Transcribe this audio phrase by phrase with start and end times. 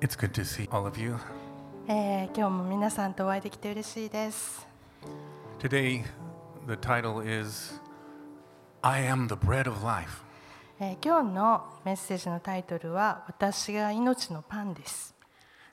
[0.00, 1.16] It's good to see all of you.
[1.88, 4.66] えー今日も皆さんとお会いできて嬉しいです。
[5.58, 6.04] Today,
[6.66, 7.80] the title is
[8.82, 10.22] I Am the Bread of Life.
[10.80, 15.14] えー今日のメッセージのタイトルは「私が命のパン」です。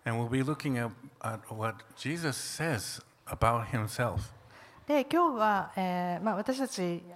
[0.05, 0.91] And we'll be looking at,
[1.21, 4.31] at what Jesus says about himself.
[4.87, 7.15] で今日は、えーまあ、私たちか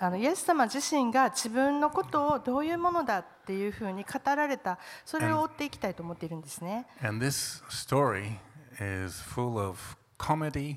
[0.00, 6.86] あのイエス様自身が自分のことをどういうものだっていうふうに語られたそれを追っていきたいと思っているんですね。
[7.02, 8.38] And this story
[8.80, 9.78] is full of
[10.18, 10.76] comedy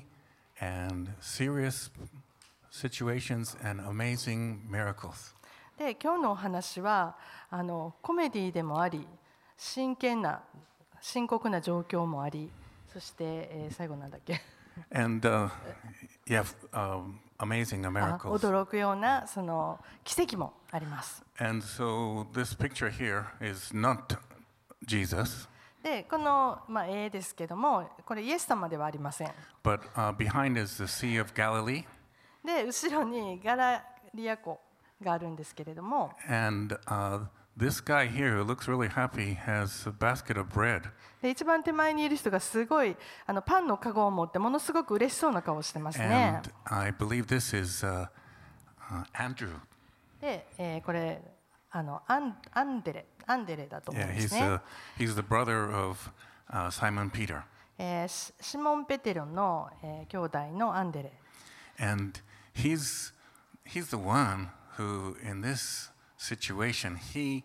[0.60, 1.90] and serious
[2.72, 5.34] situations and amazing miracles.
[5.78, 7.16] で今日のお話は
[7.48, 9.06] あのコメディでもあり
[9.56, 10.42] 真剣な
[11.00, 12.50] 深刻な状況もあり
[12.92, 14.40] そして、えー最後なんだっけ
[14.92, 15.50] ？And uh,
[16.26, 18.38] have um, amazing あ miracles.
[18.38, 21.22] 驚くようなその奇跡もあります。
[21.38, 24.16] And so this picture here is not
[24.86, 25.48] Jesus,
[25.82, 29.30] でこの、まあ、絵ですけどもこれイエス様ではありません。
[29.62, 31.84] but uh, behind is the Sea of Galilee.
[32.44, 34.60] で後ろにガラリア湖
[35.00, 37.26] があるんですけれども And uh,
[37.57, 40.83] this guy here who looks really happy has a basket of bread.
[41.21, 48.07] で一番手前にいる人がすごいあのパンのカゴを持ってものすごく嬉しそうな顔をしてますね And。I believe this is uh,
[48.91, 49.55] uh, Andrew.
[50.21, 51.21] で、えーこれ
[51.69, 54.61] あのアンアンデレアンデレだと思うん Yeah, です he's, ね
[54.99, 56.11] uh,。he's the brother of
[56.51, 57.41] uh, Simon Peter.
[57.79, 61.13] えーシシモン・ペテロの、えー兄弟のアンデレ。
[61.79, 62.19] And
[62.55, 63.13] he's,
[63.65, 65.90] he's the one who, in this
[66.22, 67.44] situation, he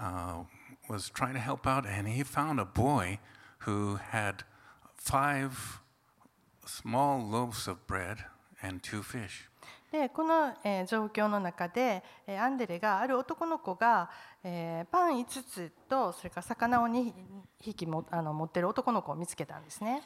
[0.00, 0.42] uh,
[0.88, 3.18] was trying to help out and he found a boy
[3.60, 4.42] who had
[4.96, 5.80] five
[6.66, 8.18] small loaves of bread
[8.62, 9.46] and two fish.
[9.92, 14.08] でこの、えー状況の中で、えーアンデレがある男の子が、
[14.44, 17.12] えーパン5つとそれから魚を2
[17.60, 20.02] 匹もあの持ってる男の子を見つけたんですね。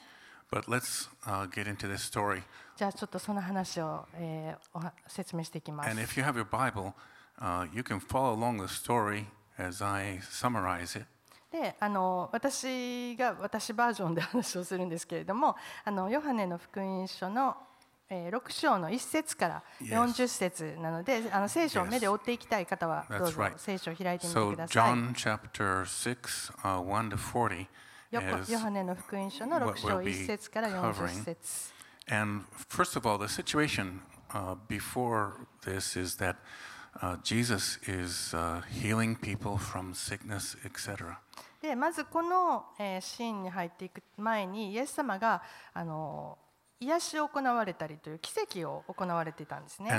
[0.51, 2.43] But let's uh, get into this story.
[2.77, 6.01] じゃあちょっとその話を、えー説明していきます And。
[6.01, 6.93] if you have your Bible,
[7.40, 9.27] uh, you can follow along the story
[9.58, 11.06] as I summarize it.
[11.52, 17.56] であの私が私バージョンで話をするんですけれどもあのヨハネの福音書の、
[18.11, 20.02] えー6章の1節から Yes.
[20.14, 24.92] 40節なのであの聖書を目で追っていきたい方はどうぞ.聖書を開いてみて So, ください。
[24.92, 27.66] John chapter 6, uh, 1 to 40
[28.52, 31.72] ヨハネの福音書の what 6章 we'll be 1節から40節
[32.08, 36.36] And first of all, the situation uh, before this is that
[37.03, 41.19] uh, Jesus is uh, healing people from sickness, etc.
[41.61, 46.37] でまずこの、えーシーンに入っていく前にイエス様があの
[46.80, 49.90] 癒し行われたりという奇跡を行われていたんですね。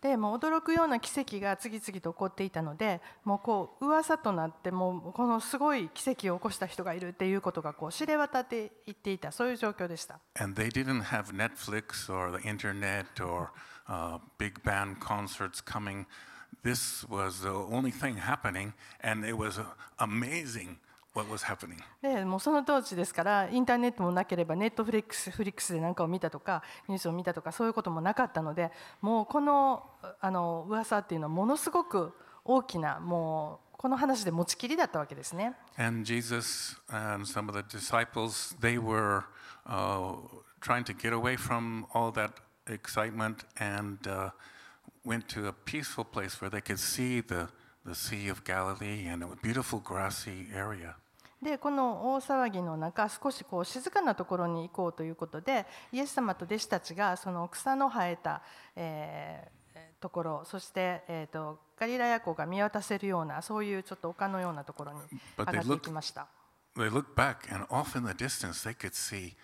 [0.00, 10.18] でも驚くような奇跡が次々と起こっていたので、もうこう噂となって、もうこのすごい奇跡を起こした人がいるっていうことがこう知れ渡っていっていた、そういう状況でした。
[16.63, 19.63] This was the only thing happening, and it was uh,
[19.99, 20.77] amazing
[21.13, 21.77] what was happening.
[22.01, 28.71] でもうその当時ですからインターネットもなければネットフリックスフリックスで何かを見たとかニュースを見たとかそういうこともなかったので
[29.01, 29.83] もうこの
[30.19, 35.53] あの噂っていうのはものすごく大きなもうこの話で持ちきりだったわけですね。
[35.77, 39.23] And Jesus and some of the disciples, they were
[39.65, 40.17] uh,
[40.59, 42.31] trying to get away from all that
[42.67, 44.31] excitement and uh,
[45.04, 47.48] went to a peaceful place where they could see the,
[47.84, 50.94] the Sea of Galilee and a beautiful grassy area.
[51.42, 58.42] でこの大騒ぎの中少しこう静かなところに行こうということでイエス様と弟子たちがその草の生えた、
[58.76, 59.64] えー
[60.04, 64.98] ところそして、えー、とガリラヤ湖が見渡せるようなそういうちょっと丘のようなところに
[65.38, 66.26] 上 they がってい look- きました。
[66.76, 69.34] They looked back, and off in the distance, they could see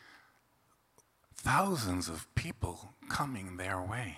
[1.44, 4.16] thousands of people coming their way.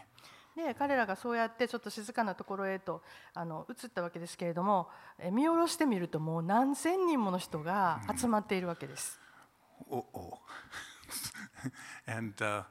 [0.56, 3.02] で彼らがそうやってちょっと静かなところへと
[3.34, 4.88] あの移ったわけですけれども
[5.18, 9.18] え見下ろしてみるともう何千人もの人が集まっているわけです。
[9.90, 10.38] Oh, oh.
[12.06, 12.62] and uh,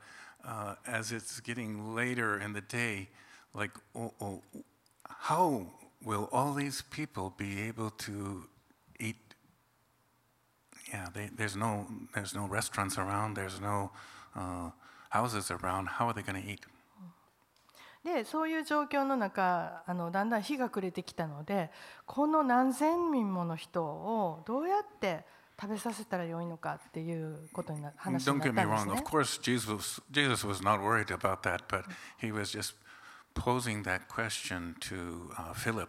[0.45, 3.09] uh, as it's getting later in the day,
[3.53, 4.41] like, oh, oh,
[5.07, 5.67] how
[6.03, 8.45] will all these people be able to
[8.99, 9.17] eat?
[10.89, 13.35] Yeah, they, there's no there's no restaurants around.
[13.35, 13.91] There's no
[14.35, 14.71] uh,
[15.09, 15.87] houses around.
[15.87, 16.61] How are they going to eat?
[18.03, 21.69] でそういう状況の中あのだんだん日が暮れてきたので
[22.05, 25.23] この何千人もの人をどうやって
[25.59, 29.03] 食べさせたらよいのかっていうことにな話に Don't な get っ me たんです wrong, ね of。
[29.03, 31.83] course, Jesus Jesus was not worried about that, but
[32.19, 32.73] he was just
[33.35, 35.87] posing that question to uh, Philip.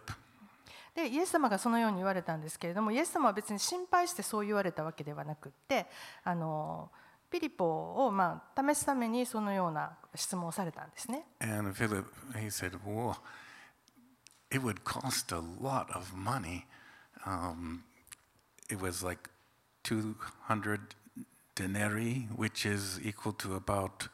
[0.93, 5.87] でイエス様がそのように言われたんですけれどもイエス様は別に心配してそう言われたわけではなくって
[6.23, 6.91] あの
[7.32, 7.66] ピリポ
[8.06, 11.24] をまあ試すためにそのような質問をされたんですね。
[11.40, 13.16] And Philip, he said, Whoa,
[14.50, 16.64] it would cost a lot of money.
[17.26, 17.84] Um,
[18.70, 19.28] it was like
[19.84, 20.80] 200
[21.54, 24.08] denarii, which is equal to about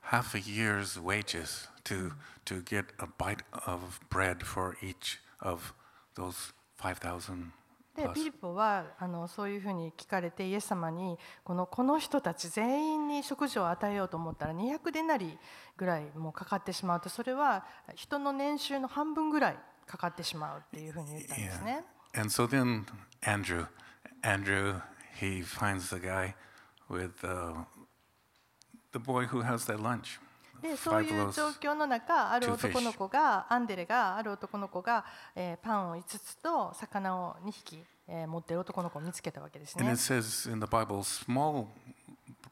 [0.00, 2.12] half a year's wages to,
[2.44, 5.72] to get a bite of bread for each of
[6.14, 7.52] those 5,000
[7.95, 15.37] で.ピリポはあのそういうふうに聞かれてイエス様にこのこの人たち全員に食事を与えようと思ったら200デナリ
[15.77, 17.65] ぐらいもうかかってしまうとそれは
[17.95, 21.83] 人の年収の半分ぐらいかかってしまうっていうふうに言ったんですね。
[22.13, 22.85] And so then
[23.21, 23.67] Andrew,
[24.23, 24.81] Andrew,
[25.19, 26.35] he finds the guy
[26.89, 27.63] with uh,
[28.91, 30.19] the boy who has that lunch.
[30.61, 35.05] でそういう.状況の中ある男の子がアンデレがある男の子が、
[35.35, 40.01] えーパンを5つと魚を2匹、えー持っている男の子を見つけたわけです And ね it。
[40.01, 41.67] says in the Bible, small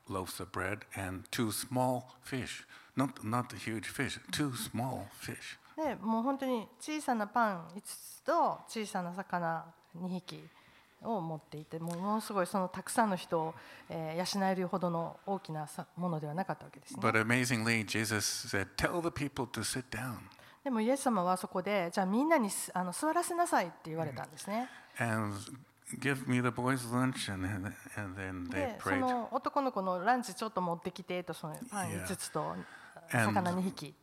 [0.09, 2.65] loaves of bread and two small fish.
[2.97, 5.57] Not, not huge fish, two small fish.
[5.77, 9.63] でもう本当に小さなパン5つと小さな魚
[9.97, 10.43] 2匹
[11.03, 13.55] を持っていてものすごいそのたくさんの人を
[13.89, 16.95] 養えるほどの大きなものではなかったわけです。
[20.61, 24.69] でも、イエス様はそこで、じゃあみんなにあの座らせなさいって言われたんですね。
[28.49, 32.55] で、の男の子のランチちょっと持ってきてと、そのパン5つと
[33.09, 33.95] 魚2匹。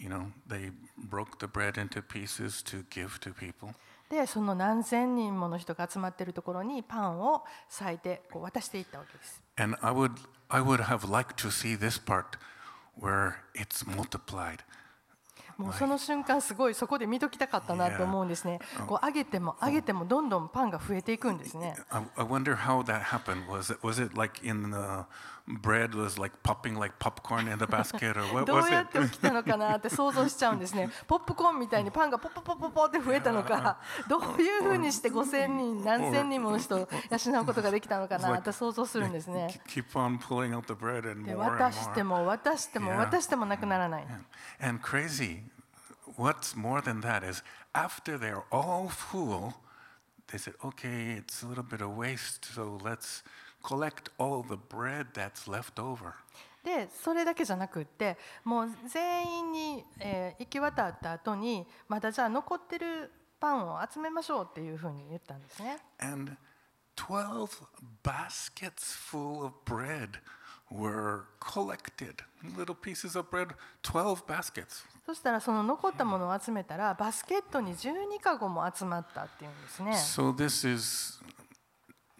[0.00, 0.70] You know, they
[1.10, 3.74] broke the bread into pieces to give to people.
[4.08, 9.42] でその何千人もの人が集まっているところにパンを裂いてこう渡していったわけです。
[9.56, 10.12] and i would
[10.48, 12.38] i would have liked to see this part
[12.98, 14.60] where it's multiplied
[15.58, 18.60] もうその瞬間すごいそこで見ときたかったなと思うんですね。
[18.86, 21.74] こう上げても上げてもどんどんパンが増えていくんですね。
[21.90, 25.04] I, I wonder how that happened was it was it like in the
[25.47, 28.99] bread was like popping like popcorn in the basket or what ど was うやっ it
[28.99, 30.89] て起きたのかなって想像しちゃうんですね。
[31.05, 39.61] ポップコーンみたいにパンがポッポポッポポって増えたのか、どういうふうにして5000人、何千人もの人を養うことができたのかなって想像するんですね。
[39.67, 42.97] keep on pulling out the bread and で more and 渡しても渡しても Yeah.
[42.97, 44.03] 渡してもなくならない。
[44.03, 44.23] And,
[44.61, 45.43] and crazy,
[46.17, 47.43] what's more than that is
[47.73, 49.55] after they're all full,
[50.27, 53.23] they said, okay, it's a little bit of waste, so let's
[53.62, 56.12] collect all the bread that's left over.
[56.64, 63.10] でそれだけじゃなくってもう全員に、えー行き渡った後にまだじゃあ残ってる
[63.40, 65.78] パンを集めましょうっていうふうに言ったんですね。
[65.98, 66.36] And
[66.96, 67.48] 12
[68.02, 70.18] baskets full of bread
[70.70, 72.16] were collected.
[72.56, 74.84] Little pieces of bread, 12 baskets.
[75.06, 79.92] そしたらその残ったものを集めたらバスケットに12カゴも集まったっていうんですね。
[79.92, 81.18] So this is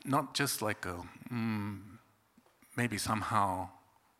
[0.09, 0.97] not just like a
[1.33, 1.79] mm,
[2.77, 3.69] maybe somehow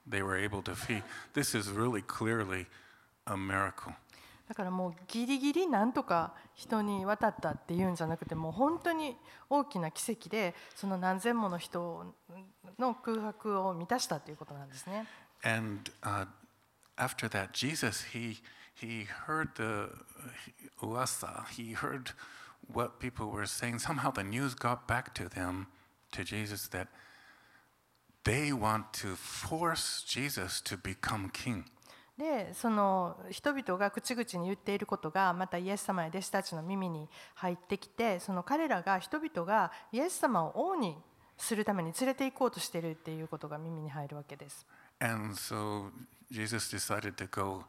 [0.07, 1.03] they were able to feed.
[1.35, 2.67] This is really clearly
[3.27, 3.95] a miracle.
[4.49, 9.15] だからもうギリギリなんとか人に渡ったっていうんじゃなくてもう本当に
[9.51, 12.15] 大きな奇跡でその何千もの人
[12.79, 15.07] の空白を満たしたということなんですね。
[15.45, 16.27] And uh,
[16.97, 18.39] after that, Jesus he
[18.75, 19.91] he heard the
[20.81, 21.47] uasa.
[21.51, 22.13] He heard
[22.73, 23.79] what people were saying.
[23.79, 25.67] Somehow the news got back to them,
[26.13, 26.89] to Jesus, that
[28.25, 31.65] they want to force Jesus to become king.
[32.19, 40.97] でその人々が口々に言っていることがまたイエス様や弟子たちの耳に入ってきてその彼らが人々がイエス様を王に
[41.37, 44.67] するために連れて行こうとしているっていうことが耳に入るわけです。
[44.99, 45.91] And so
[46.29, 47.65] Jesus decided to go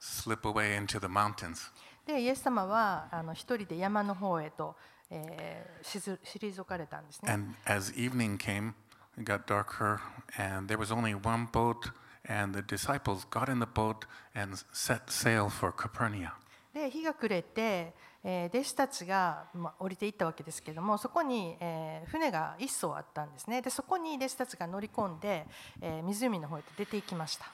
[0.00, 1.70] slip away into the mountains.
[2.04, 4.74] でイエス様はあの一人で山の方へと、
[5.14, 7.32] えー退かれたんですね。
[7.32, 8.72] And as evening came,
[9.18, 9.98] it got darker,
[10.38, 11.92] and there was only one boat,
[12.28, 16.30] and the disciples got in the boat and set sail for Capernaum.
[16.72, 17.94] で日が暮れて、
[18.24, 25.46] えー弟子たちが、まあ、降りていったわけですけれどもそこに、えー船が一艘あったんですねでそこに弟子たちが乗り込んで、
[25.80, 27.46] えー湖の方へと出て行きました。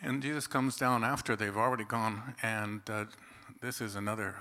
[0.00, 3.06] And Jesus comes down after they've already gone, and uh,
[3.60, 4.34] this is another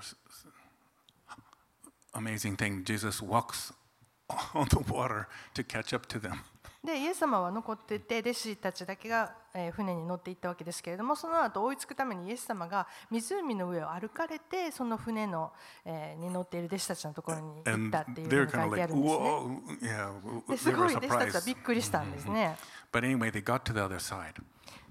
[6.83, 9.33] で、イエス様は残ってて、弟子たちだけが
[9.73, 15.51] 船に乗っていったわけですけれども、その後追いつくためにイエス様が湖の上を歩かれて、その船の、
[15.85, 17.61] えー、に乗っている弟子たちのところに
[20.57, 20.71] す。
[20.71, 22.57] ごい弟子たちはびっくりしたんですね。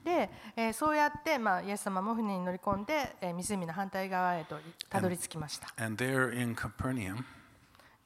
[0.06, 4.56] で、えーそうやって、まあ、イエス様も船に乗り込んで、えー湖の反対側へと
[4.88, 5.74] たどり着きました。
[5.84, 7.24] And there in Capernaum,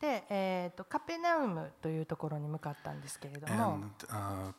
[0.00, 4.54] で、えー、とカペナウムというところに向かったんですけれども、and uh,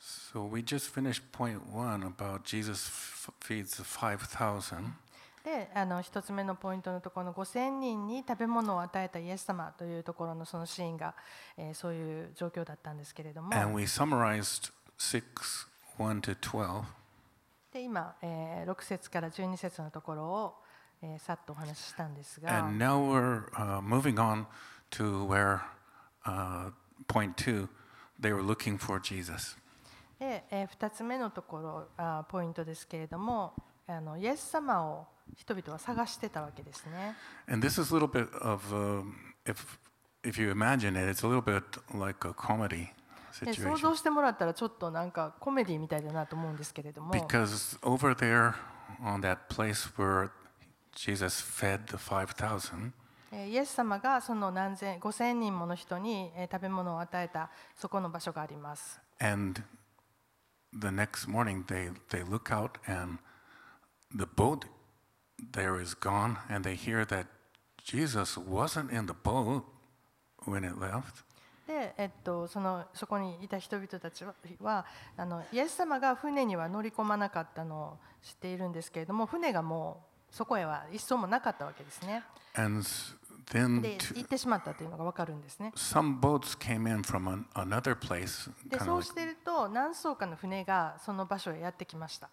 [0.00, 2.88] so we just finished point one about Jesus
[3.40, 4.92] feeds the 5,000.
[5.44, 11.14] であの一つ目のポイントのところの5000人に食べ物を与えたイエス様というところのそのシーンが、
[11.56, 15.22] えーそういう状況だったんですけれども And we summarized 6
[15.98, 16.84] 1 to 12.
[17.72, 20.54] で今、えー6節から12節のところを、
[21.02, 24.46] えーさっとお話ししたんですが And now we're uh, moving on
[24.92, 25.60] to where
[26.24, 26.70] uh,
[27.06, 27.68] point two,
[28.20, 29.56] they were looking for Jesus.
[30.18, 33.52] で、え2つ目のところあポイントですけれども
[33.86, 37.14] あのイエス様を人々は探してたわけですね。
[37.48, 39.12] And this is a little bit of, um,
[39.44, 39.78] if,
[40.22, 41.62] if you imagine it, it's a little bit
[41.96, 42.88] like a comedy
[43.43, 43.77] で想 situation.
[43.77, 48.53] 像してもらったらちょっとなんかコメディみたいだなと思うんですけれども Because over there
[49.03, 50.29] on that place where
[50.95, 52.91] Jesus fed the 5,000,
[53.31, 58.99] えーイエス様がその何千5000人もの人にえー食べ物を与えたそこの場所があります。
[59.19, 59.63] and
[60.71, 63.19] the next morning they, they look out and
[64.13, 64.65] the boat
[65.51, 67.27] there is gone, and they hear that
[67.83, 69.65] Jesus wasn't in the boat
[70.45, 71.23] when it left.
[71.68, 74.86] で、えっと、そのそこにいた人々たちはは
[75.18, 82.24] あのイエス様が船には乗り込まなかったのを知っているんですけれども船がもうそこへは一層もなかったわけですね。
[82.54, 83.14] And s-
[83.52, 85.72] then で行ってしまったというのが分かるんですね。
[85.76, 92.30] some boats came in from an, another place, でそうしていると何艘かの船がその場所へやってきました。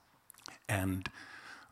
[0.69, 1.11] and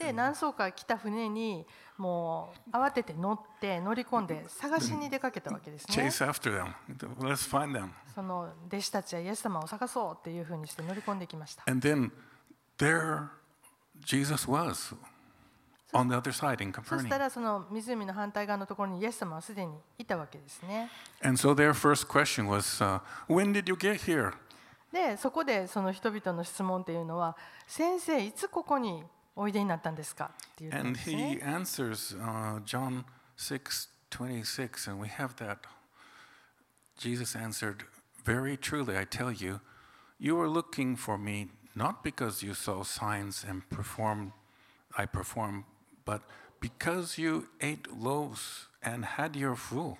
[0.00, 1.66] で何艘か来た船に
[1.98, 5.94] もう慌てて乗って乗り込んで探しに出かけたわけですね。
[6.08, 6.72] Chase after them.
[7.18, 7.90] Let's find them.
[8.14, 11.62] その弟子たちはイエス様を探そうっていうふうにして乗り込んできました。
[11.70, 12.10] And then
[12.78, 13.28] there
[14.06, 14.96] Jesus was
[15.92, 20.88] on the other side in そした.らその湖の反対側のところにイエス様はすでにいたわけですね。
[21.22, 24.32] And so their first question was, uh, When did you get here?
[24.90, 27.36] でそこでその人々の質問っていうのは
[27.68, 29.04] 「先生いつここに
[29.40, 31.42] おいでになったんですか?」っていうこと And ですね he。
[31.42, 33.04] answers uh, John
[33.36, 35.58] 6 26, and we have that.
[36.98, 37.84] Jesus answered,
[38.24, 39.60] Very truly, I tell you,
[40.18, 44.32] you are looking for me not because you saw signs and performed,
[44.98, 45.64] I performed,
[46.04, 46.22] but
[46.60, 49.96] because you ate loaves and had your full.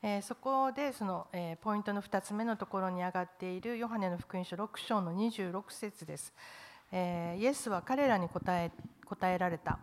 [0.00, 6.32] えーそこでその、えーポイントの2つ目のところに上がっているヨハネの福音書6章の26節です、
[6.92, 8.70] えーイエスは彼らに答え
[9.04, 9.78] 答えられた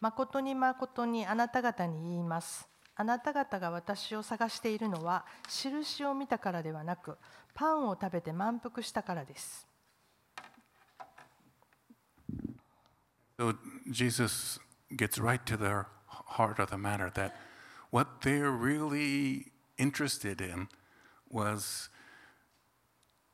[0.00, 7.16] 誠に誠にあなた方に言いますあなた方が私を探しているのは印を見たからではなく
[7.54, 9.66] パンを食べて満腹したからです
[13.38, 13.56] So
[13.90, 14.60] Jesus
[14.96, 17.32] gets right to the heart of the matter that
[17.90, 20.68] what they're really interested in
[21.28, 21.88] was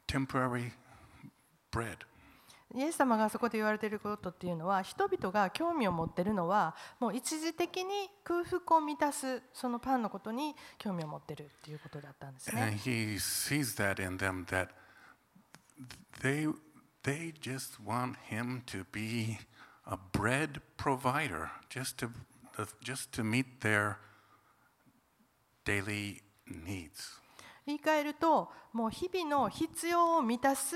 [0.06, 0.72] temporary
[1.70, 2.04] bread.
[2.74, 12.76] イエス様がそこで言われていることっていうのは人々が興味を持っているのはもう一時的に空腹を満たすそのパンのことに興味を持っているっていうことだったんですね And。
[12.76, 14.68] he sees that in them that
[16.20, 16.46] they,
[17.04, 19.38] they just want him to be
[19.86, 22.10] a bread provider, just to,
[22.82, 23.98] just to meet their
[25.64, 27.20] daily needs.
[27.68, 30.74] 言い換えるともう日々の必要を満たす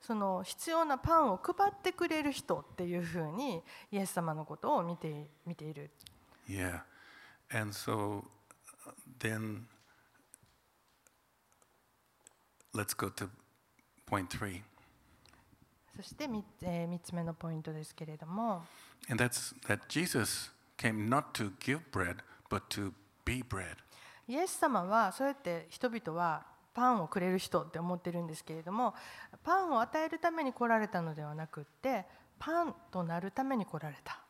[0.00, 5.90] その必要なパンを配ってくれる人っていうふうにイエス様のことを見て見ている
[6.48, 6.80] Yeah.
[7.52, 8.24] And so
[8.86, 9.66] uh, then
[12.74, 13.28] let's go to
[14.06, 14.62] point three.
[15.94, 18.62] そして 3,、え3つ目のポイントですけれども
[19.10, 22.16] And that's that Jesus came not to give bread,
[22.48, 22.92] but to
[23.26, 23.76] be bread.
[24.30, 28.94] イエス様はそうやって人々はパンをくれる人って思ってるんですけれども
[29.42, 32.06] パンを与えるために来られたのではなくって
[32.38, 34.20] パンとなるために来られた。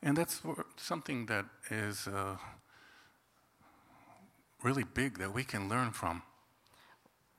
[0.00, 0.44] And that's
[0.76, 2.36] something that is uh,
[4.62, 6.20] really big that we can learn from.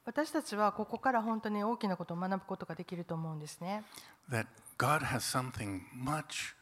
[0.04, 3.86] 私たちはここから本当に大きなことを学ぶことができると思うんですね。
[4.30, 4.48] That
[4.78, 6.54] God has something much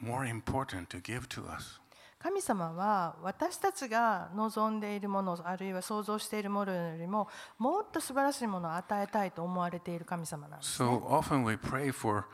[0.00, 1.80] more important to give to us.
[2.18, 10.88] 神様は私たちが望んでいるものあるいは想像しているものよりももっと素晴らしいものを与えたいと思われている神様なんです、ね。
[10.88, 12.24] So often we pray for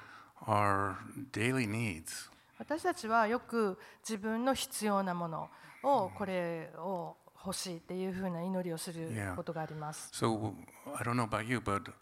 [0.46, 0.94] our
[1.32, 2.30] daily needs.
[2.58, 5.50] 私たちはよく自分の必要なもの
[5.82, 9.34] をこれを欲しいっていうふうな祈りをする Yeah.
[9.34, 10.10] ことがあります。
[10.14, 10.54] So
[10.96, 11.92] I don't know about you, but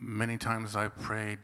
[0.00, 1.38] many times I've prayed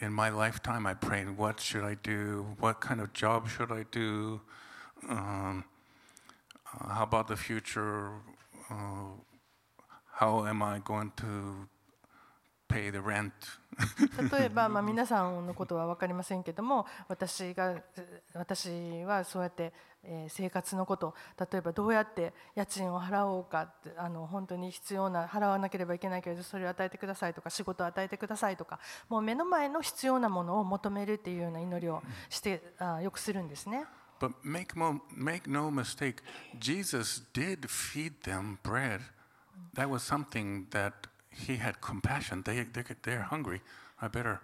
[0.00, 0.86] in my lifetime.
[0.88, 2.44] I prayed, "What should I do?
[2.60, 4.40] What kind of job should I do?
[5.08, 5.64] Um,
[6.64, 8.10] how about the future?
[8.70, 9.16] Uh,
[10.12, 11.68] how am I going to
[12.68, 13.32] pay the rent?"
[14.38, 17.76] 例えば、まあ、皆さんのことは分かりませんけども私が
[18.34, 28.78] 私はそうやって、えー生活のこと例えばどうやって家賃を払おうかあの本当に必要な払わなければいけないけれどそれを与えてくださいとか仕事を与えてくださいとか
[29.08, 33.86] もう目の前の必要なものを求めるっていうような祈りをしてあよくするんですね。
[34.20, 36.20] But make, mo- make no mistake,
[36.60, 39.00] Jesus did feed them bread.
[39.74, 42.42] That was something that he had compassion.
[42.44, 43.62] They, they, they're hungry.
[44.00, 44.40] I better,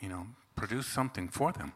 [0.00, 1.72] you know, produce something for them.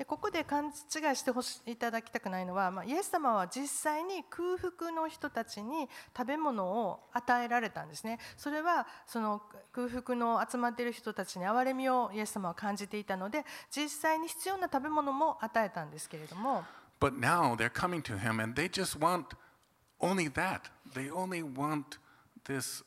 [0.00, 0.72] でここで勘違い
[1.14, 8.18] してほしいただきたくないのは、まあ、イエス様は実際に空腹の人たちに食べ物を与えられたんですね。
[8.38, 9.42] それはその
[9.72, 16.64] 空腹の集まっている人たちに憐れみをイエス様は感じていたので実際に必要な食べ物も与えたんですけれども
[16.98, 19.36] But now they're coming to him and they just want
[20.00, 20.70] only that.
[20.94, 21.98] They only want
[22.46, 22.82] this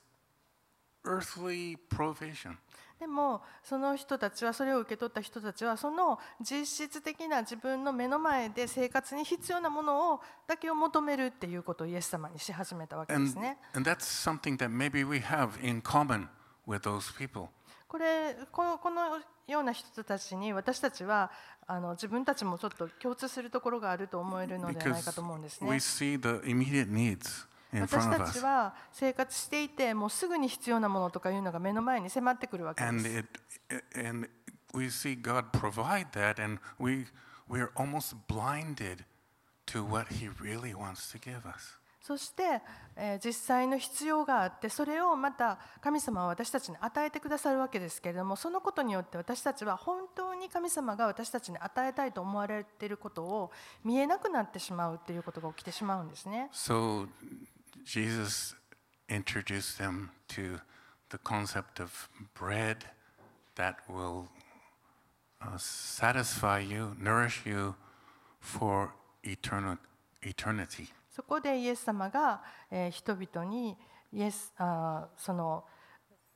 [1.05, 2.57] earthly provision.
[3.03, 13.57] でもその人たちはそれを受け取った人たちはその実質的な自分の目の前で生活に必要なものをだけを求めるっていうことをイエス様にし始めたわけで And, すね。
[13.75, 16.27] and that's something that maybe we have in common
[16.65, 17.49] with those people.
[17.89, 21.29] これこのこのような人たちに私たちは
[21.67, 25.67] あの自分たちもちょっと共通するところがあると思えるのではないかと思うんですね。
[27.81, 33.25] 私たち.は生活していてもうすぐに必要なものとかいうのが目の前に迫ってくるわけで And, す。
[33.97, 34.29] and
[34.73, 37.05] we see God provide that, and we,
[37.49, 39.05] we're almost blinded
[39.67, 41.79] to what He really wants to give us.
[42.01, 42.61] そして、
[42.97, 53.51] えー実際の必要があってそれをまた神様は私たちに与えてくださるわけですけれどもそのことによって私たちは本当に神様が私たちに与えたいと思われていることを
[53.85, 56.49] 見えなくなってしまうっていうことが起きてしまうんですね。
[56.51, 57.07] So
[57.85, 58.55] Jesus
[59.09, 60.59] introduced them to
[61.09, 62.85] the concept of bread
[63.55, 64.29] that will
[65.41, 67.75] uh, satisfy you, nourish you
[68.39, 68.93] for
[69.23, 69.77] eternal,
[70.21, 70.89] eternity.
[71.15, 72.41] そこでイエス様が、
[72.71, 73.77] えー、人々に
[74.11, 75.63] イエスあその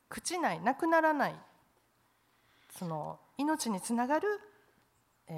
[0.09, 1.35] 朽ちない、なくならない、
[2.77, 4.27] その命につながる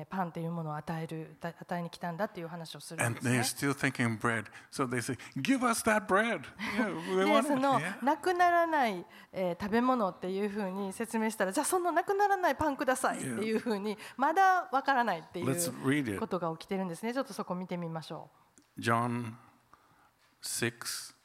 [0.10, 3.44] パンというものを与えるだ与えに来たんだっていう話をするんですね they're。
[3.44, 4.46] still thinking bread.
[4.72, 6.42] So they say, Give us that bread.
[6.78, 8.06] Yeah, そ.の Yeah.
[8.06, 18.30] なくならない、えー食べ物っていうふうに説明したらじゃあそのなくならないパンくださいっていうふうにまだわからないっていう.ことが起きてるんですねちょっとそこ見てみましょ
[18.80, 19.34] John
[20.44, 21.16] 6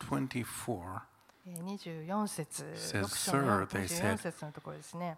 [0.00, 0.74] 24.
[0.96, 1.02] う、
[1.46, 1.64] えー、
[2.06, 4.18] 24節 Says, 6章の "Sir," they 24 said.
[4.18, 5.16] 節のところですね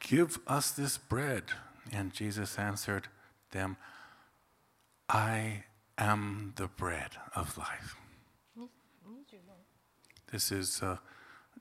[0.00, 1.44] Give us this bread.
[1.92, 3.08] And Jesus answered
[3.52, 3.76] them,
[5.08, 5.64] I
[5.96, 7.96] am the bread of life.
[10.30, 10.98] This is uh,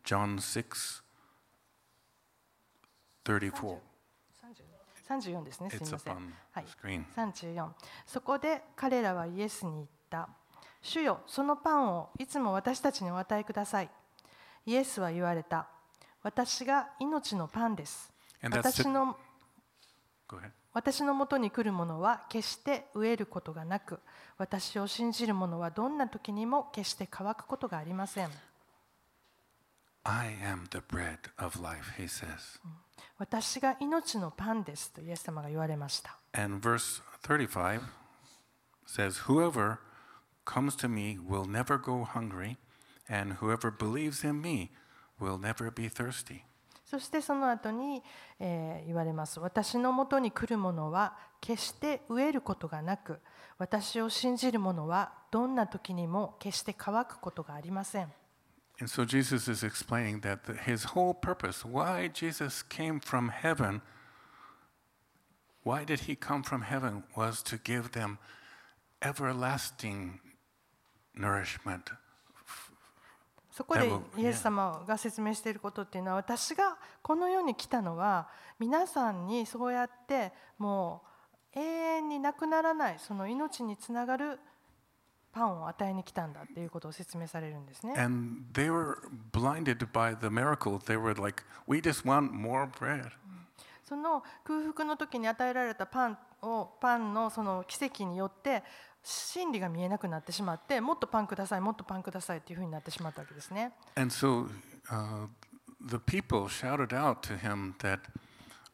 [0.04, 1.02] John 6
[3.28, 3.78] 34.
[5.10, 6.34] 34ですね、すみません。
[6.52, 6.66] はい、
[7.16, 7.70] 34
[8.06, 10.30] そこで彼らはイエスに言った。
[10.82, 13.90] 主よ、そのパンをいつも私たちにお与えください。
[14.66, 15.68] イエスは言われた。
[16.24, 18.12] 私が命のパンです。
[18.42, 19.18] 私の。
[20.74, 24.00] 私のもとに来る者は決して飢えることがなく、
[24.38, 28.30] 私を信じる者はどんな時にも決して乾くことがありません。
[30.04, 32.60] I am the bread of life, he says.
[33.18, 36.18] 私が命のパンですとイエス様が言われました。
[36.34, 37.82] And verse 35
[38.86, 39.80] says, Whoever
[40.46, 42.58] comes to me will never go hungry,
[43.10, 44.70] and whoever believes in me
[45.20, 46.44] will never be thirsty.
[46.90, 48.02] そしてその後に、
[48.40, 49.40] えー言われます。
[49.42, 53.20] 私のもとに来る者は決して飢えることがなく、
[53.58, 58.12] 私を信じる者はどんな時にも決して乾くことがありません。
[58.80, 63.82] And so Jesus is explaining that his whole purpose, why Jesus came from heaven,
[65.64, 68.18] why did he come from heaven was to give them
[69.02, 70.20] everlasting
[71.14, 71.92] nourishment.
[73.58, 78.28] そこでイエス様が説明していることっていうのは私がこの世に来たのは
[78.60, 81.02] 皆さんにそうやっても
[81.56, 84.40] う永遠になくならないその命につながる
[85.32, 87.96] パンを与えに来たんだっていうことを説明されるんですね。
[87.98, 88.98] And they were
[89.32, 90.78] blinded by the miracle.
[90.78, 93.10] They were like, we just want more bread.
[93.84, 98.62] その空腹の時に与えられたパンをパンのその奇跡によって
[99.10, 103.72] 真理が見えなくなってしまってもっとパンくださいもっとパンくださいっていうふうになってしまったわけですね。
[103.96, 104.50] And so
[104.92, 105.28] uh,
[105.80, 108.02] the people shouted out to him that,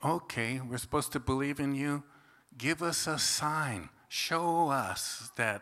[0.03, 2.01] okay, we're supposed to believe in you.
[2.57, 3.89] Give us a sign.
[4.09, 5.61] Show us that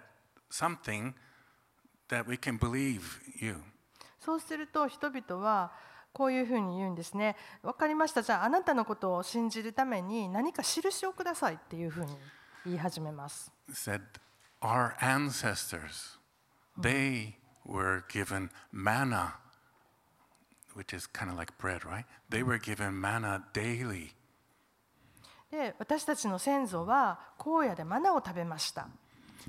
[0.50, 1.16] something
[2.10, 3.02] that we can believe
[3.42, 3.58] you.
[4.22, 5.74] そうすると人々は
[6.14, 7.36] こういうふうに言うんですね。
[7.62, 8.22] わかりました。
[8.22, 12.16] じゃああなたのことを信じるために何か印をくださいっていうふうに
[12.66, 13.52] 言い始めます。
[13.70, 14.02] Said,
[14.62, 16.18] our ancestors,
[16.80, 19.34] they were given manna,
[20.74, 22.06] which is kind of like bread, right?
[22.30, 24.14] They were given manna daily.
[25.52, 28.88] で私たちの先祖は荒野でマナを食べました。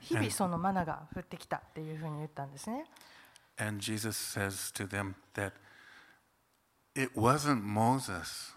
[0.01, 2.87] 日々そのマナが降ってきたっていうふうに言ったんですね。
[3.57, 5.53] And Jesus says to them that
[6.97, 8.53] it wasn't Moses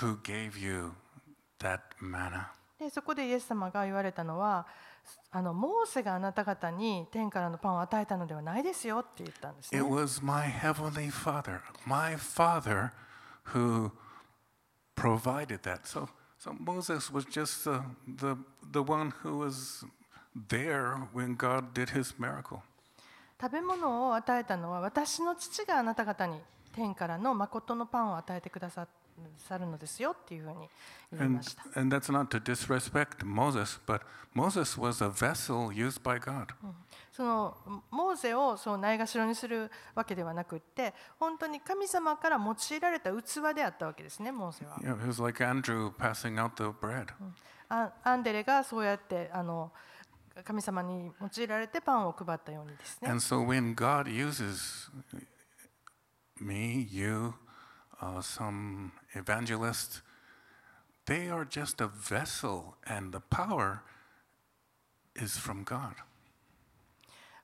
[0.00, 0.92] who gave you
[1.60, 2.48] that manna.
[2.78, 4.66] でそこでイエス様が言われたのは
[5.30, 9.86] あのモーセがあなた方に天からのパンを与えたのではないですよって言ったんですね It。
[9.88, 12.92] was my heavenly Father, my Father
[13.54, 13.90] who
[14.94, 15.86] provided that.
[15.86, 18.36] So, so Moses was just the, the,
[18.72, 19.84] the one who was
[20.48, 22.60] there when God did his miracle.
[23.40, 26.38] 食べ物を与えたのは私の父があなた方に
[26.72, 28.86] 天からの誠のパンを与えてくださ
[29.38, 30.56] さるのですよっていうふうに
[31.12, 31.80] 言い And, ました。
[31.80, 34.00] and that's not to disrespect Moses, but
[34.34, 36.48] Moses was a vessel used by God.
[37.12, 37.56] その
[37.90, 44.76] モーゼをそうないがしろにするわけではなくって本当に神様から用いられた器であったわけですねモーゼは。
[44.78, 47.08] Yeah, it was like Andrew passing out the bread.
[47.68, 49.72] アアンデレがそうやってあの
[50.44, 53.08] 神様に用いられてパンを配ったようにですね。
[53.10, 54.90] And so when God uses
[56.40, 57.34] me, you,
[58.02, 60.02] uh, some evangelists,
[61.06, 63.82] they are just a vessel and the power
[65.14, 65.94] is from God.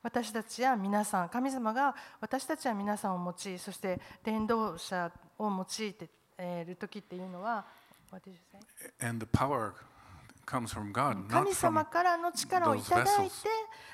[0.03, 7.67] 私たちは皆さん、神様が私たちは皆さんを持ち、そして伝道者を用いているときっていうのは、
[10.47, 12.89] 神様からの力をいいて、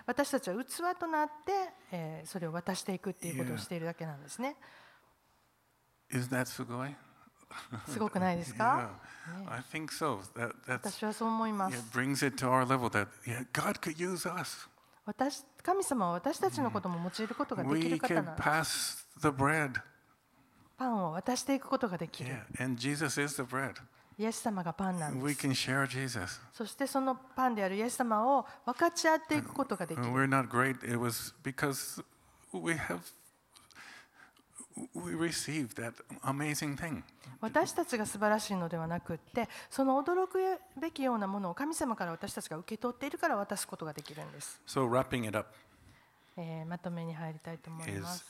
[0.07, 1.31] 私たちは器となっ
[1.91, 4.57] て、それを渡していくっていうことをしているだけなんですね。
[7.89, 8.91] すごくないですか
[10.35, 11.71] ？That, 私はそう思い way?
[11.71, 11.93] すごく
[15.07, 15.45] 私
[17.77, 18.17] いできる。
[20.77, 22.31] パンを渡していくことができる。
[24.17, 25.25] イエス様がパンなんです。
[26.53, 30.05] そしてそのパンであるイエス様を分かち合っていくことができる。
[37.41, 44.61] 私たちが素晴らしいのではなくて、その驚くべきようなものを神様から私たちが受け取っているから渡すことができるんです。
[44.67, 45.49] So, wrapping it up,
[46.37, 48.25] えー、まとめに入りたいと思います。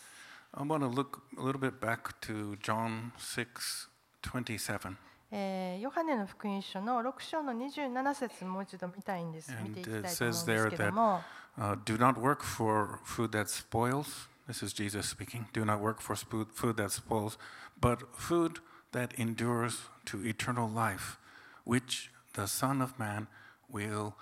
[0.52, 4.96] I want to look a little bit back to John 6:27、
[5.30, 5.80] えー。
[5.80, 9.52] ヨハネの福音書の6章の27節もう一度見たいんです。
[9.62, 11.22] 見ていきたいと思うんですけども。
[11.56, 14.28] And it says there that、uh, do not work for food that spoils.
[14.46, 15.46] This is Jesus speaking.
[15.52, 17.38] Do not work for food that spoils,
[17.80, 18.60] but food
[18.92, 21.18] that endures to eternal life,
[21.64, 23.26] which the Son of Man
[23.70, 24.14] will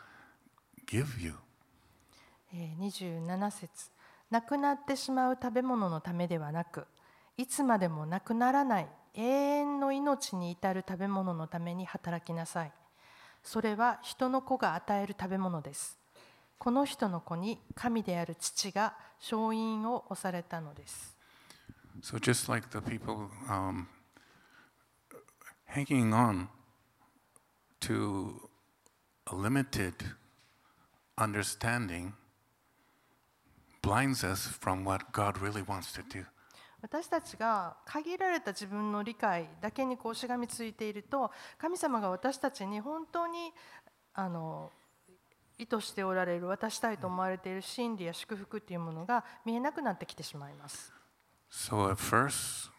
[0.87, 1.35] give you.
[2.55, 3.91] 27節
[4.31, 6.87] なくなってしまう食べ物のためではなく
[7.37, 12.73] いつまでもなくならない永遠の命に至る食べ物のために働きなさい
[13.43, 15.99] それは人の子が与える食べ物です
[16.59, 21.17] この人の子に神である父が勝因を押されたのです
[22.03, 23.87] So just like the people um,
[25.67, 26.49] hanging on
[27.81, 28.49] to
[29.31, 29.95] a limited
[31.17, 32.15] understanding
[33.83, 36.25] blinds us from what God really wants to do.
[36.81, 43.53] 私たちが限られた自分の理解だけにこうしがみついていると神様が私たちに本当に
[44.15, 44.73] あの
[45.63, 50.93] 意図しておられる渡したいと思われている真理や祝福っていうものが見えなくなってきてしまいます。
[51.51, 52.71] So at first,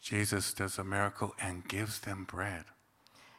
[0.00, 2.64] Jesus does a miracle and gives them bread.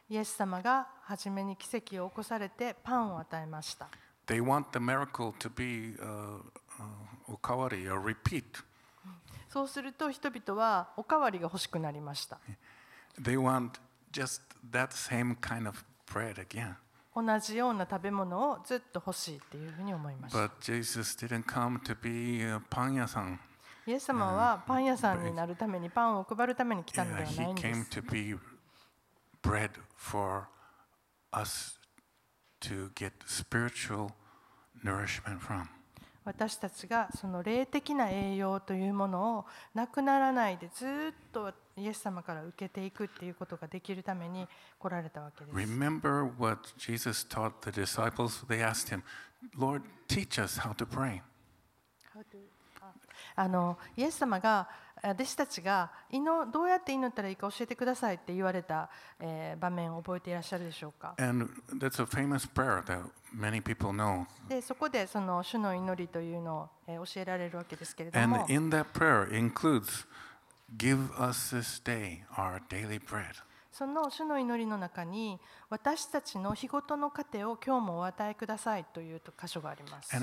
[0.08, 3.88] イエス様が初めに奇跡を起こされてパンを与えました
[4.26, 6.40] They want the miracle to be uh,
[6.78, 8.44] uh, ukawari, a repeat.
[9.48, 12.38] そうすると人々はおかわりが欲しくなりました
[13.20, 13.80] They want
[14.12, 16.76] just that same kind of bread again.
[17.16, 20.38] 同じような食べ物をずっと欲しいっていうふうに思いました。
[23.86, 27.66] イエス様はパン屋さんになるためにパンを配るために来たのではないんです。
[27.72, 27.80] ね
[36.26, 40.88] 私たちがその霊的な栄養というものをなくならないでずっ
[41.32, 48.44] とイエス様から受けていくっていうことができるために来られたわけです Remember what Jesus taught the disciples?
[48.48, 49.02] They asked him,
[49.56, 51.22] Lord, teach us how to pray.
[53.36, 54.68] あのイエス様があ
[55.04, 58.88] 弟子たちが祈どうやって祈ったらいいか教えてくださいって言われた、
[59.20, 63.02] えー場面を覚えていらっしゃるでしょうか And that's a famous prayer that
[63.34, 64.26] many people know.
[64.48, 70.06] でそこでその主の祈りというのを、えー教えられるわけですけれども And in that prayer includes,
[70.76, 73.36] Give us this day our daily bread.
[73.76, 80.14] その主の祈りの中に私たちの日ごとの糧を今日もお与えくださいという箇所があります。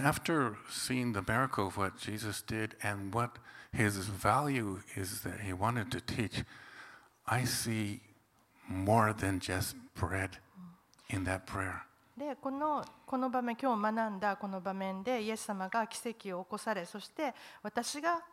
[12.18, 18.24] でこ,のこの場面、今日学んだこの場面で、イエス様が奇跡を起こされ、そして私が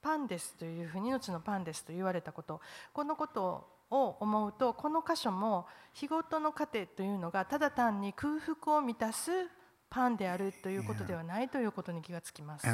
[0.00, 2.62] パンですというふうに、命のパンですと言われたこと、
[2.94, 9.30] このことをを思うとこの箇所も日ごとの糧というのがただ単に空腹を満たす
[9.90, 12.66] パンであるということではないということに気がつきます。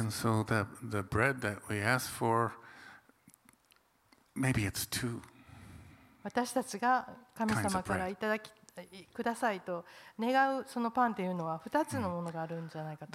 [6.23, 8.51] 私たちが神様からいただき
[9.13, 9.83] くださいと
[10.17, 13.11] 願うそのパンというのは2つのものがあるんじゃないかと。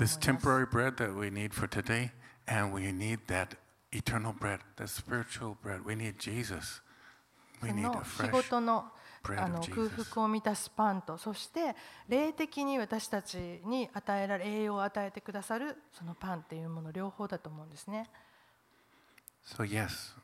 [7.63, 8.91] の fresh との
[9.39, 11.75] あの.空腹を満たすパンとそして
[12.09, 18.11] 霊的に私たちに与えられ栄養を与えてくださるそのパンっていうもの両方だと思うんですね。
[19.47, 20.15] So, yes,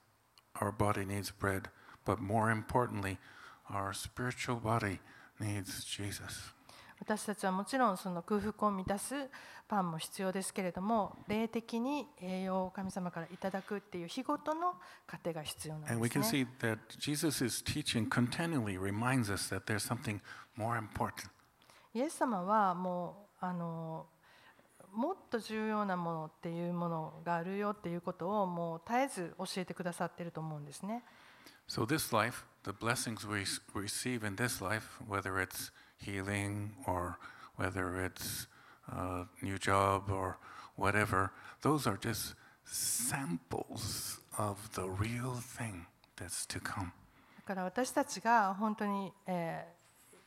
[0.55, 1.71] our body needs bread,
[2.07, 3.19] but more importantly,
[3.71, 4.99] our spiritual body
[5.39, 6.55] needs Jesus.
[7.01, 9.15] 私たちはもちろんその空腹を満たす
[9.67, 14.75] パンも必要ですけれども、霊的に栄養を神様からいただくという日ごとの
[15.07, 15.97] 過程が必要なんですね。
[15.97, 16.79] And we can see that
[18.79, 20.21] reminds us that there's something
[20.57, 21.31] more important.
[21.95, 24.07] イエス様はもうあの
[24.93, 31.03] もっと重要なものっていうものがあるよっていうことをもう絶えず教えてくださってると思うんですね。
[31.69, 37.17] So this life, the blessings we receive in this life, whether it's healing or
[37.57, 38.49] whether it's
[38.89, 40.37] a new job or
[40.77, 41.31] whatever,
[41.63, 42.35] those are just
[42.65, 45.87] samples of the real thing
[46.17, 46.93] that's to come.
[47.47, 49.81] だから私たちが本当に、えー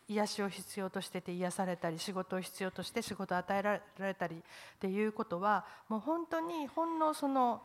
[0.08, 4.40] 癒しを必要としてて癒されたり仕事を必要として仕事を与えられたりっ
[4.80, 7.62] ていうことはもう本当にほんのその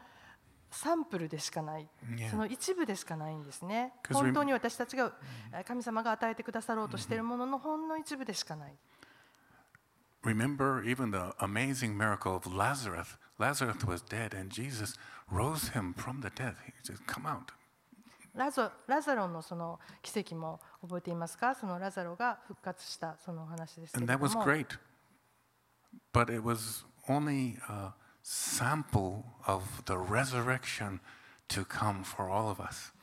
[0.70, 1.88] サンプルでしかない.
[2.30, 5.12] その一部でしかないんですね本当に私たちが
[5.52, 8.74] えー神様が与えてくださろうとしているもののほんの一部でしかない
[10.24, 13.16] Remember even the amazing miracle of Lazarus.
[13.38, 14.94] Lazarus was dead, and Jesus
[15.30, 16.56] rose him from the dead.
[16.66, 17.52] He said, Come out.
[18.34, 24.78] ラゾラザロのその奇跡も覚えていますかそのラザロが復活したそのお話ですけれ And ど that も was great.
[26.12, 27.92] But it was only a
[28.27, 30.99] sample of the resurrection
[31.49, 32.93] to come for all of us.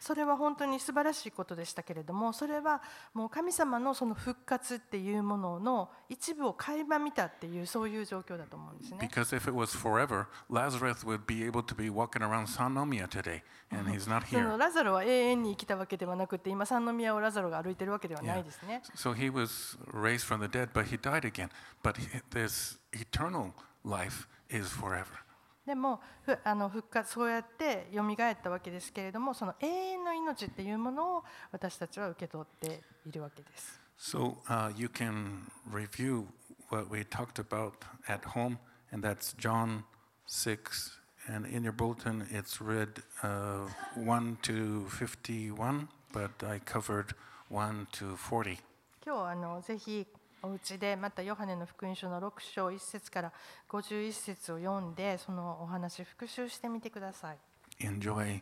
[0.00, 2.82] それは本当に素晴らしいことでしたけれどもそれは
[3.14, 8.98] もう神様のその復活っていうものの一部を垣間見たっていうそういう状況だと思うんですね。
[9.00, 13.42] Because if it was forever, Lazarus would be able to be walking around Sanomia today,
[13.70, 14.58] and he's not その here.
[14.58, 18.82] ラザロは永遠に生きたわけではなくて今三宮をラザロが歩いてるわけではないですね。
[18.96, 21.48] So he was raised from the dead, but he died again.
[21.80, 23.52] But he- this eternal
[23.84, 25.22] life is forever.
[25.66, 33.80] でもふあの復活そうやって蘇ったわけですけれどもその永遠の命っていうものを私たちは受け取っているわけです。
[33.96, 36.26] So uh, you can review
[36.70, 37.74] what we talked about
[38.08, 38.58] at home,
[38.90, 39.84] and that's John
[40.26, 40.98] 6.
[41.28, 47.14] And in your bulletin, it's read uh, 1 to 51, but I covered
[47.48, 48.58] 1 to 40.
[49.04, 50.06] 今日あのぜひ
[50.43, 53.31] お家でまたヨハネの福音書の6章1節から
[53.69, 57.37] 51節を読んでそのお話復習してみてください。
[57.79, 58.41] Enjoy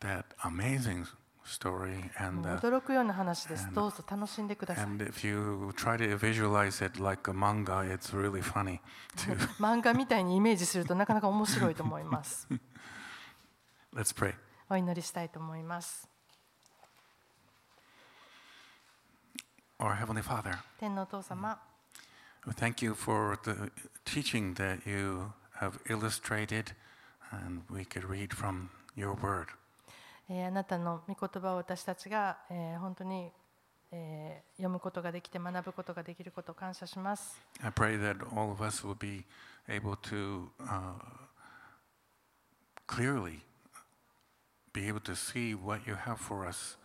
[0.00, 1.06] that amazing
[1.44, 3.72] story, and uh, 驚くような話です。
[3.72, 4.84] どうぞ楽しんでください。
[4.84, 8.80] and if you try to visualize it like a manga, it's really funny
[9.16, 9.36] too.
[9.58, 12.48] 漫画みたいにイメージするとなかなか面白いと思います。
[13.94, 14.34] Let's pray.
[14.68, 16.09] お祈りしたいと思います。
[19.80, 21.58] Our Heavenly Father, 天のお父様、
[22.46, 23.72] we thank you for the
[24.04, 26.74] teaching that you have illustrated,
[27.32, 29.46] and we could read from your Word.
[30.28, 33.32] えーあなたの御言葉を私たちが、えー本当に、
[33.90, 37.40] えー読むことができて学ぶことができることを感謝します。
[37.62, 39.24] I pray that all of us will be
[39.66, 40.92] able to uh,
[42.86, 43.40] clearly
[44.74, 46.76] be able to see what you have for us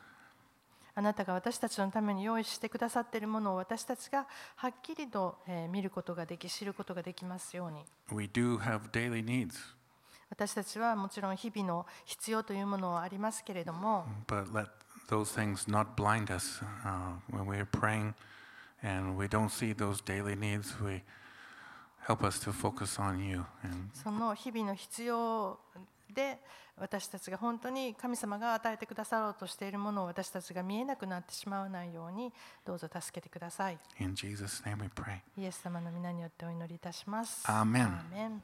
[0.98, 7.84] あなたが私たちのために用意してくださっているものを私たちがはっきりと、えー見ることができ、知ることができますように。
[8.12, 9.52] We do have daily needs,
[10.30, 14.68] 私たちはもちろん日々の必要というものはありますけれども、but let
[15.10, 18.14] those things not blind us uh, when we're praying
[18.82, 20.82] and we don't see those daily needs.
[20.82, 21.02] We
[22.08, 23.44] help us to focus on you.
[23.64, 25.60] And その日々の必要
[26.14, 26.40] で
[26.78, 32.34] 私たちが本当に神様が与えてくださろうとしているものを私たちが見えなくなってしまわないように
[32.66, 33.80] どうぞ助けてください。
[34.00, 35.20] in Jesus' name we pray.
[35.38, 37.44] イエス様の皆によってお祈りいたします。
[37.50, 38.42] アーメン